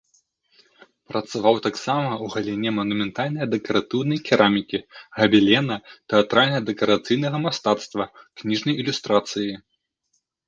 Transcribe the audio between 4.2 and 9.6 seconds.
керамікі, габелена, тэатральна-дэкарацыйнага мастацтва, кніжнай ілюстрацыі.